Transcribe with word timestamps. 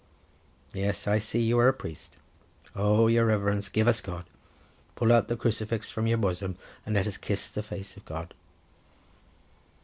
Yes, 0.73 1.07
I 1.07 1.19
see 1.19 1.41
you 1.43 1.59
are 1.59 1.67
a 1.67 1.73
priest. 1.73 2.17
Oh, 2.75 3.05
your 3.05 3.27
Reverence, 3.27 3.69
give 3.69 3.87
us 3.87 4.01
God! 4.01 4.25
pull 4.95 5.13
out 5.13 5.27
the 5.27 5.37
crucifix 5.37 5.91
from 5.91 6.07
your 6.07 6.17
bosom, 6.17 6.57
and 6.87 6.95
let 6.95 7.05
us 7.05 7.17
kiss 7.17 7.49
the 7.51 7.61
face 7.61 7.95
of 7.95 8.05
God!" 8.05 8.33